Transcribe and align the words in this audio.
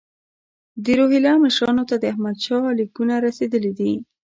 د 0.83 0.85
روهیله 0.99 1.31
مشرانو 1.43 1.83
ته 1.89 1.95
د 1.99 2.03
احمدشاه 2.11 2.75
لیکونه 2.79 3.13
رسېدلي 3.27 3.71
دي. 3.79 3.91